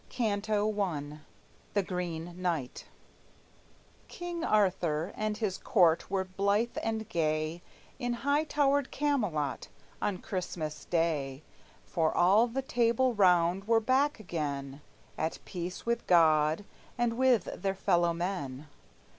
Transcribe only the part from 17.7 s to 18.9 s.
fellow men.